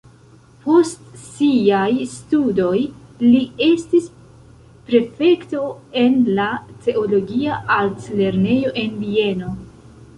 [0.61, 2.79] Post siaj studoj
[3.27, 4.09] li estis
[4.89, 5.63] prefekto
[6.07, 6.51] en la
[6.89, 9.59] teologia altlernejo en Vieno.